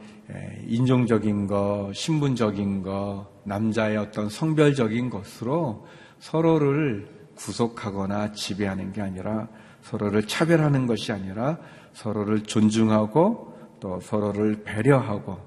인종적인 0.67 1.47
거, 1.47 1.93
신분적인 1.95 2.83
거, 2.83 3.33
남자의 3.45 3.97
어떤 3.97 4.29
성별적인 4.29 5.11
것으로 5.11 5.87
서로를 6.27 7.09
구속하거나 7.37 8.33
지배하는 8.33 8.93
게 8.93 9.01
아니라 9.01 9.47
서로를 9.83 10.27
차별하는 10.27 10.89
것이 10.89 11.13
아니라 11.13 11.57
서로를 11.93 12.43
존중하고 12.43 13.57
또 13.79 14.01
서로를 14.01 14.65
배려하고 14.65 15.39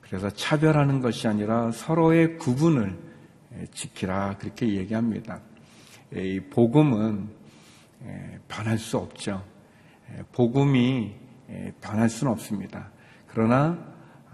그래서 0.00 0.28
차별하는 0.30 1.00
것이 1.00 1.28
아니라 1.28 1.70
서로의 1.70 2.36
구분을 2.38 2.98
지키라 3.72 4.38
그렇게 4.38 4.74
얘기합니다. 4.74 5.40
이 6.12 6.40
복음은 6.50 7.28
변할 8.48 8.76
수 8.76 8.98
없죠. 8.98 9.44
복음이 10.32 11.14
변할 11.80 12.08
수는 12.08 12.32
없습니다. 12.32 12.90
그러나 13.28 13.78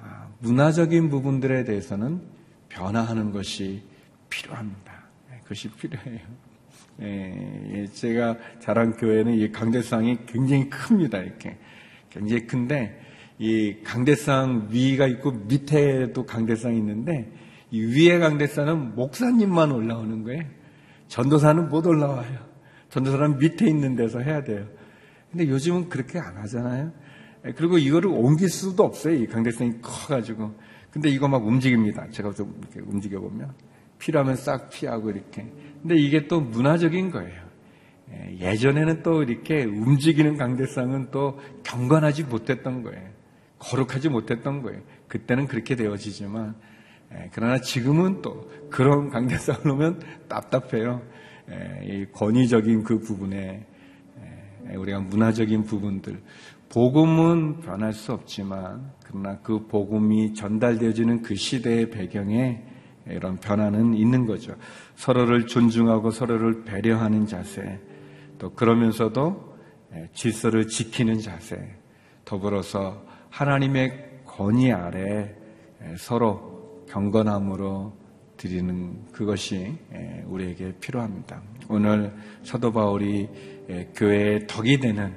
아, 0.02 0.28
문화적인 0.38 1.10
부분들에 1.10 1.64
대해서는 1.64 2.22
변화하는 2.70 3.32
것이 3.32 3.84
필요합니다. 4.30 4.89
그것이 5.50 5.68
필요해요. 5.68 6.20
예, 7.00 7.86
제가 7.92 8.36
자란 8.60 8.96
교회는 8.96 9.34
이 9.34 9.50
강대상이 9.50 10.18
굉장히 10.26 10.70
큽니다. 10.70 11.18
이렇게 11.18 11.56
굉장히 12.08 12.46
큰데 12.46 13.00
이 13.38 13.78
강대상 13.82 14.68
위가 14.70 15.08
있고 15.08 15.32
밑에도 15.32 16.24
강대상이 16.24 16.76
있는데 16.78 17.32
이 17.72 17.80
위에 17.80 18.18
강대상은 18.18 18.94
목사님만 18.94 19.72
올라오는 19.72 20.22
거예요. 20.22 20.44
전도사는 21.08 21.68
못 21.68 21.84
올라와요. 21.86 22.38
전도사는 22.90 23.38
밑에 23.38 23.66
있는 23.66 23.96
데서 23.96 24.20
해야 24.20 24.44
돼요. 24.44 24.68
근데 25.32 25.48
요즘은 25.48 25.88
그렇게 25.88 26.18
안 26.20 26.36
하잖아요. 26.36 26.92
예, 27.46 27.52
그리고 27.52 27.76
이거를 27.78 28.10
옮길 28.10 28.48
수도 28.48 28.84
없어요. 28.84 29.14
이 29.14 29.26
강대상이 29.26 29.80
커가지고. 29.80 30.54
근데 30.92 31.08
이거 31.08 31.26
막 31.26 31.44
움직입니다. 31.44 32.08
제가 32.10 32.32
좀 32.34 32.54
이렇게 32.60 32.80
움직여보면. 32.80 33.69
필요하면 34.00 34.34
싹 34.34 34.70
피하고 34.70 35.10
이렇게. 35.10 35.46
근데 35.80 35.94
이게 35.94 36.26
또 36.26 36.40
문화적인 36.40 37.10
거예요. 37.10 37.40
예, 38.12 38.38
예전에는 38.40 39.04
또 39.04 39.22
이렇게 39.22 39.64
움직이는 39.64 40.36
강대상은 40.36 41.10
또 41.12 41.38
경건하지 41.62 42.24
못했던 42.24 42.82
거예요. 42.82 43.08
거룩하지 43.60 44.08
못했던 44.08 44.62
거예요. 44.62 44.80
그때는 45.06 45.46
그렇게 45.46 45.76
되어지지만, 45.76 46.56
예, 47.12 47.30
그러나 47.32 47.60
지금은 47.60 48.22
또 48.22 48.50
그런 48.70 49.10
강대상을 49.10 49.60
놓으면 49.64 50.00
답답해요. 50.28 51.02
예, 51.50 51.86
이 51.86 52.06
권위적인 52.12 52.82
그 52.82 52.98
부분에 52.98 53.66
우리가 54.74 55.00
문화적인 55.00 55.64
부분들, 55.64 56.20
복음은 56.68 57.60
변할 57.60 57.92
수 57.92 58.12
없지만, 58.12 58.92
그러나 59.04 59.38
그 59.42 59.66
복음이 59.66 60.34
전달되어지는 60.34 61.22
그 61.22 61.34
시대의 61.34 61.90
배경에 61.90 62.62
이런 63.12 63.36
변화는 63.36 63.94
있는 63.94 64.26
거죠. 64.26 64.54
서로를 64.96 65.46
존중하고 65.46 66.10
서로를 66.10 66.64
배려하는 66.64 67.26
자세, 67.26 67.80
또 68.38 68.50
그러면서도 68.54 69.50
예, 69.94 70.08
질서를 70.14 70.68
지키는 70.68 71.20
자세, 71.20 71.74
더불어서 72.24 73.04
하나님의 73.28 74.20
권위 74.24 74.72
아래 74.72 75.34
예, 75.82 75.96
서로 75.96 76.84
경건함으로 76.88 77.92
드리는 78.36 79.06
그것이 79.12 79.76
예, 79.92 80.24
우리에게 80.26 80.74
필요합니다. 80.80 81.42
오늘 81.68 82.14
사도 82.42 82.72
바울이 82.72 83.28
교회의 83.94 84.46
덕이 84.46 84.80
되는 84.80 85.14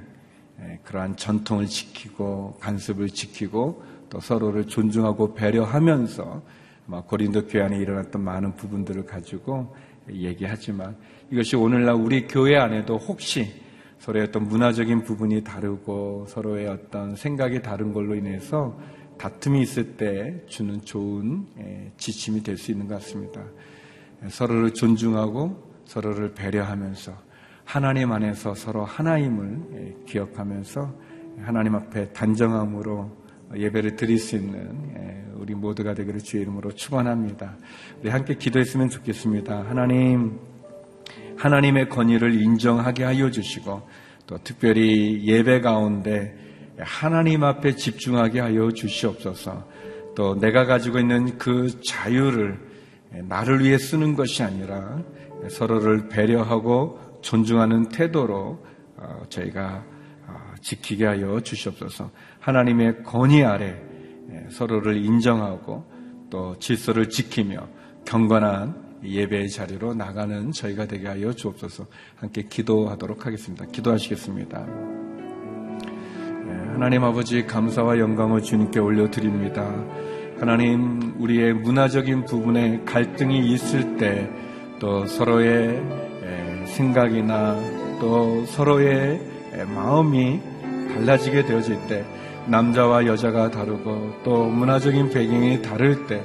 그러한 0.83 1.15
전통을 1.15 1.65
지키고 1.65 2.57
간습을 2.59 3.09
지키고 3.09 3.83
또 4.09 4.19
서로를 4.19 4.67
존중하고 4.67 5.33
배려하면서 5.33 6.41
고린도 6.87 7.47
교회 7.47 7.63
안에 7.63 7.77
일어났던 7.77 8.21
많은 8.21 8.55
부분들을 8.55 9.05
가지고 9.05 9.75
얘기하지만 10.09 10.95
이것이 11.31 11.55
오늘날 11.55 11.95
우리 11.95 12.27
교회 12.27 12.57
안에도 12.57 12.97
혹시 12.97 13.61
서로의 13.99 14.25
어떤 14.27 14.47
문화적인 14.47 15.03
부분이 15.03 15.43
다르고 15.43 16.25
서로의 16.27 16.67
어떤 16.67 17.15
생각이 17.15 17.61
다른 17.61 17.93
걸로 17.93 18.15
인해서 18.15 18.77
다툼이 19.17 19.61
있을 19.61 19.95
때 19.95 20.41
주는 20.47 20.81
좋은 20.81 21.47
예, 21.59 21.91
지침이 21.97 22.43
될 22.43 22.57
수 22.57 22.71
있는 22.71 22.87
것 22.87 22.95
같습니다. 22.95 23.41
서로를 24.27 24.73
존중하고 24.73 25.71
서로를 25.85 26.33
배려하면서 26.33 27.13
하나님 27.63 28.11
안에서 28.11 28.53
서로 28.55 28.83
하나임을 28.83 29.59
예, 29.73 29.95
기억하면서 30.05 30.93
하나님 31.41 31.75
앞에 31.75 32.11
단정함으로 32.11 33.22
예배를 33.55 33.95
드릴 33.95 34.17
수 34.17 34.35
있는 34.35 34.93
예, 34.95 35.23
우리 35.35 35.53
모두가 35.53 35.93
되기를 35.93 36.21
주의 36.21 36.43
이름으로 36.43 36.71
축원합니다. 36.71 37.57
우리 38.01 38.09
함께 38.09 38.35
기도했으면 38.35 38.89
좋겠습니다. 38.89 39.65
하나님, 39.67 40.39
하나님의 41.37 41.89
권위를 41.89 42.41
인정하게 42.41 43.03
하여 43.03 43.29
주시고 43.29 43.81
또 44.27 44.37
특별히 44.43 45.25
예배 45.25 45.61
가운데 45.61 46.35
하나님 46.79 47.43
앞에 47.43 47.75
집중하게 47.75 48.39
하여 48.39 48.71
주시옵소서. 48.71 49.67
또 50.15 50.39
내가 50.39 50.65
가지고 50.65 50.99
있는 50.99 51.37
그 51.37 51.81
자유를 51.81 52.59
나를 53.27 53.63
위해 53.63 53.77
쓰는 53.77 54.15
것이 54.15 54.43
아니라 54.43 55.01
서로를 55.49 56.07
배려하고 56.09 56.99
존중하는 57.21 57.89
태도로 57.89 58.63
어, 58.97 59.23
저희가 59.29 59.83
어, 59.85 59.92
지키게 60.63 61.05
하여 61.05 61.39
주시옵소서. 61.41 62.09
하나님의 62.39 63.03
권위 63.03 63.43
아래 63.43 63.75
예, 64.31 64.47
서로를 64.49 64.97
인정하고 64.97 65.85
또 66.29 66.57
질서를 66.59 67.09
지키며 67.09 67.67
경건한 68.05 69.01
예배의 69.03 69.49
자리로 69.49 69.93
나가는 69.93 70.51
저희가 70.51 70.87
되게 70.87 71.07
하여 71.07 71.33
주옵소서 71.33 71.85
함께 72.15 72.43
기도하도록 72.49 73.25
하겠습니다. 73.25 73.65
기도하시겠습니다. 73.65 74.65
예, 76.47 76.51
하나님 76.71 77.03
아버지 77.03 77.45
감사와 77.45 77.99
영광을 77.99 78.41
주님께 78.41 78.79
올려드립니다. 78.79 79.63
하나님 80.39 81.13
우리의 81.19 81.53
문화적인 81.53 82.25
부분에 82.25 82.81
갈등이 82.85 83.51
있을 83.51 83.97
때 83.97 84.43
또 84.83 85.05
서로의 85.05 85.81
예, 86.23 86.65
생각이나 86.65 87.55
또 88.01 88.45
서로의 88.47 89.17
마음이 89.73 90.41
달라지게 90.89 91.45
되어질 91.45 91.87
때 91.87 92.05
남자와 92.47 93.05
여자가 93.05 93.51
다르고 93.51 94.21
또 94.23 94.45
문화적인 94.45 95.09
배경이 95.09 95.61
다를 95.61 96.07
때 96.07 96.23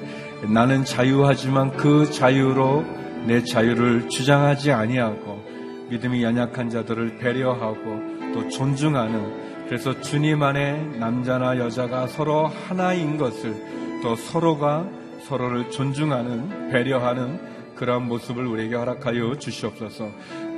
나는 0.49 0.85
자유하지만 0.85 1.77
그 1.77 2.11
자유로 2.11 2.85
내 3.27 3.43
자유를 3.43 4.09
주장하지 4.09 4.73
아니하고 4.73 5.43
믿음이 5.91 6.23
연약한 6.23 6.71
자들을 6.71 7.19
배려하고 7.19 8.19
또 8.35 8.49
존중하는 8.49 9.67
그래서 9.67 10.01
주님 10.01 10.43
안에 10.43 10.97
남자나 10.99 11.59
여자가 11.59 12.07
서로 12.07 12.47
하나인 12.47 13.19
것을 13.19 13.55
또 14.03 14.17
서로가 14.17 14.87
서로를 15.23 15.71
존중하는 15.71 16.71
배려하는 16.71 17.39
그러한 17.75 18.09
모습을 18.09 18.47
우리에게 18.47 18.75
허락하여 18.75 19.39
주시옵소서. 19.39 20.11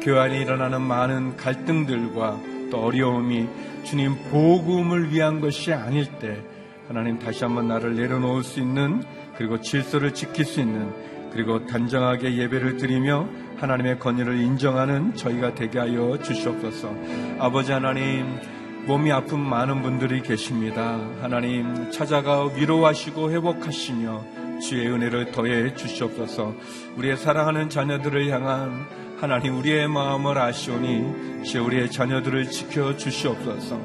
안에 0.06 0.40
일어나는 0.40 0.80
많은 0.80 1.36
갈등들과 1.36 2.38
또 2.70 2.84
어려움이 2.84 3.48
주님 3.84 4.14
복음을 4.30 5.12
위한 5.12 5.40
것이 5.40 5.72
아닐 5.72 6.06
때 6.18 6.40
하나님 6.88 7.18
다시 7.18 7.44
한번 7.44 7.68
나를 7.68 7.94
내려놓을 7.94 8.42
수 8.42 8.60
있는 8.60 9.02
그리고 9.36 9.60
질서를 9.60 10.12
지킬 10.14 10.44
수 10.44 10.60
있는 10.60 10.92
그리고 11.32 11.66
단정하게 11.66 12.36
예배를 12.36 12.76
드리며 12.76 13.28
하나님의 13.58 13.98
권위를 13.98 14.40
인정하는 14.40 15.14
저희가 15.14 15.54
되게 15.54 15.78
하여 15.78 16.18
주시옵소서. 16.18 16.92
아버지 17.38 17.72
하나님 17.72 18.38
몸이 18.86 19.12
아픈 19.12 19.38
많은 19.38 19.82
분들이 19.82 20.22
계십니다. 20.22 20.98
하나님 21.20 21.90
찾아가 21.90 22.46
위로하시고 22.46 23.30
회복하시며 23.30 24.24
주의 24.60 24.88
은혜를 24.88 25.32
더해 25.32 25.74
주시옵소서. 25.74 26.54
우리의 26.96 27.16
사랑하는 27.16 27.68
자녀들을 27.68 28.28
향한 28.30 28.86
하나님 29.20 29.58
우리의 29.58 29.86
마음을 29.86 30.38
아시오니 30.38 31.44
주 31.44 31.62
우리의 31.62 31.90
자녀들을 31.90 32.50
지켜 32.50 32.96
주시옵소서. 32.96 33.78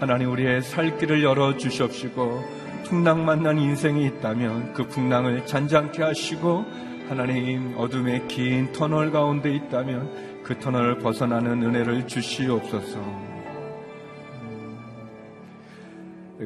하나님 0.00 0.30
우리의 0.30 0.62
살 0.62 0.96
길을 0.96 1.22
열어 1.22 1.58
주시옵시고 1.58 2.42
풍랑 2.84 3.22
만난 3.22 3.58
인생이 3.58 4.06
있다면 4.06 4.72
그 4.72 4.88
풍랑을 4.88 5.44
잔잔케 5.44 6.02
하시고 6.02 6.64
하나님 7.06 7.74
어둠의 7.76 8.28
긴 8.28 8.72
터널 8.72 9.12
가운데 9.12 9.54
있다면 9.54 10.42
그 10.42 10.58
터널을 10.58 11.00
벗어나는 11.00 11.62
은혜를 11.64 12.06
주시옵소서. 12.06 12.98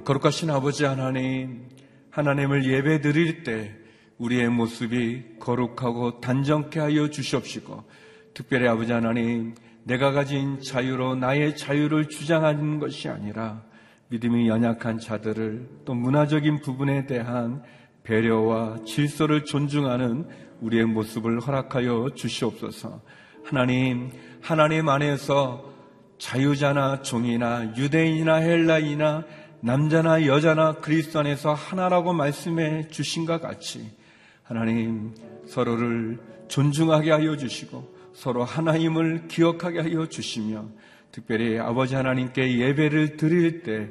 거룩하신 0.05 0.51
아버지 0.51 0.85
하나님, 0.85 1.69
하나님을 2.11 2.65
예배 2.65 3.03
드릴 3.03 3.45
때 3.45 3.73
우리의 4.19 4.49
모습이 4.49 5.39
거룩하고 5.39 6.19
단정케 6.19 6.81
하여 6.81 7.09
주시옵시고 7.09 8.03
특별히 8.35 8.67
아버지 8.67 8.93
하나님, 8.93 9.55
내가 9.85 10.13
가진 10.13 10.61
자유로 10.61 11.17
나의 11.17 11.57
자유를 11.57 12.09
주장하는 12.09 12.79
것이 12.79 13.09
아니라 13.09 13.63
믿음이 14.09 14.49
연약한 14.49 14.99
자들을 14.99 15.69
또 15.85 15.95
문화적인 15.95 16.61
부분에 16.61 17.07
대한 17.07 17.63
배려와 18.05 18.85
질서를 18.87 19.45
존중하는 19.45 20.27
우리의 20.61 20.87
모습을 20.87 21.41
허락하여 21.41 22.11
주시옵소서. 22.15 23.01
하나님, 23.45 24.11
하나님 24.41 24.89
안에서 24.89 25.73
자유자나 26.19 27.03
종이나 27.03 27.75
유대인이나 27.77 28.37
헬라이나 28.37 29.25
남자나 29.61 30.27
여자나 30.27 30.75
그리스도 30.75 31.21
안에서 31.21 31.53
하나라고 31.55 32.13
말씀해 32.13 32.89
주신 32.89 33.27
것 33.27 33.41
같이 33.41 33.91
하나님 34.43 35.15
서로를 35.47 36.19
존중하게 36.49 37.11
하여 37.11 37.37
주시고 37.37 38.02
서로 38.13 38.45
하나님을 38.45 39.29
기억하게 39.29 39.81
하여 39.81 40.07
주시며 40.07 40.67
특별히 41.11 41.59
아버지 41.59 41.95
하나님께 41.95 42.59
예배를 42.59 43.17
드릴 43.17 43.63
때 43.63 43.89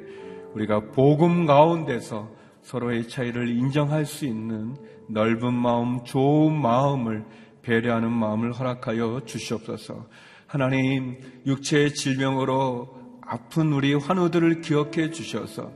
우리가 0.54 0.90
복음 0.92 1.46
가운데서 1.46 2.30
서로의 2.62 3.08
차이를 3.08 3.48
인정할 3.48 4.06
수 4.06 4.24
있는 4.26 4.76
넓은 5.08 5.52
마음, 5.52 6.04
좋은 6.04 6.60
마음을 6.60 7.24
배려하는 7.62 8.10
마음을 8.10 8.52
허락하여 8.52 9.22
주시옵소서. 9.24 10.06
하나님, 10.46 11.18
육체의 11.46 11.94
질병으로 11.94 13.18
아픈 13.22 13.72
우리 13.72 13.94
환우들을 13.94 14.60
기억해 14.60 15.10
주셔서 15.10 15.72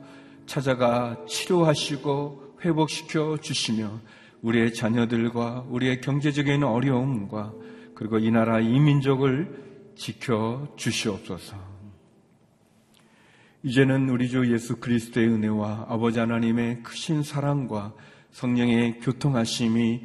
찾아가 0.46 1.16
치료하시고 1.26 2.56
회복시켜 2.64 3.38
주시며 3.40 4.00
우리의 4.42 4.74
자녀들과 4.74 5.66
우리의 5.68 6.00
경제적인 6.00 6.62
어려움과 6.62 7.52
그리고 7.96 8.18
이 8.18 8.30
나라 8.30 8.60
이 8.60 8.78
민족을 8.78 9.92
지켜 9.96 10.68
주시옵소서. 10.76 11.56
이제는 13.62 14.10
우리 14.10 14.28
주 14.28 14.52
예수 14.52 14.76
그리스도의 14.76 15.28
은혜와 15.28 15.86
아버지 15.88 16.20
하나님의 16.20 16.82
크신 16.82 17.22
사랑과 17.22 17.94
성령의 18.30 19.00
교통하심이 19.00 20.02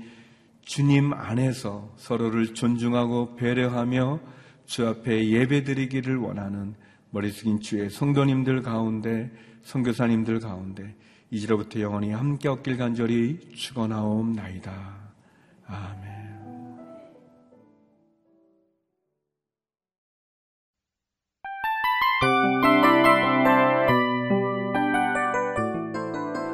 주님 0.63 1.13
안에서 1.13 1.93
서로를 1.97 2.53
존중하고 2.53 3.35
배려하며 3.35 4.19
주 4.65 4.87
앞에 4.87 5.27
예배드리기를 5.27 6.15
원하는 6.17 6.75
머리 7.09 7.29
숙인 7.29 7.59
주의 7.59 7.89
성도님들 7.89 8.61
가운데 8.61 9.29
성교사님들 9.63 10.39
가운데 10.39 10.95
이제로부터 11.29 11.81
영원히 11.81 12.11
함께 12.11 12.47
얻길 12.47 12.77
간절히 12.77 13.37
축원하옵나이다. 13.53 14.71
아멘. 15.67 16.20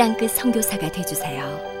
땅끝 0.00 0.30
성교사가 0.30 0.90
되주세요 0.90 1.79